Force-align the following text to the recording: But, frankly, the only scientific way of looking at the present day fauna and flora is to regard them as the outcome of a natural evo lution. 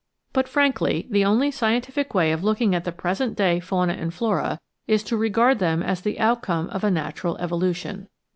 But, 0.33 0.47
frankly, 0.47 1.05
the 1.11 1.23
only 1.23 1.51
scientific 1.51 2.15
way 2.15 2.31
of 2.31 2.43
looking 2.43 2.73
at 2.73 2.85
the 2.85 2.91
present 2.91 3.37
day 3.37 3.59
fauna 3.59 3.93
and 3.93 4.11
flora 4.11 4.59
is 4.87 5.03
to 5.03 5.15
regard 5.15 5.59
them 5.59 5.83
as 5.83 6.01
the 6.01 6.19
outcome 6.19 6.69
of 6.71 6.83
a 6.83 6.89
natural 6.89 7.37
evo 7.37 7.61
lution. 7.61 8.07